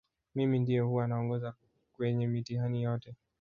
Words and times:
mimi 0.35 0.59
ndiye 0.59 0.79
huwa 0.79 1.07
naongoza 1.07 1.53
kwenye 1.95 2.27
mitihani 2.27 2.83
yote 2.83 3.15